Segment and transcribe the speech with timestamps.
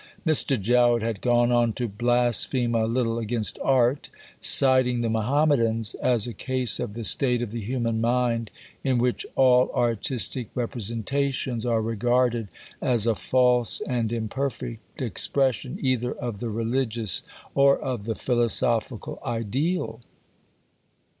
[0.25, 0.59] Mr.
[0.59, 6.33] Jowett had gone on to "blaspheme" a little against Art, citing the Mahommedans as a
[6.33, 8.49] case of the state of the human mind
[8.83, 12.47] in which "all artistic representations are regarded
[12.81, 17.21] as a false and imperfect expression either of the religious
[17.53, 20.01] or of the philosophical ideal."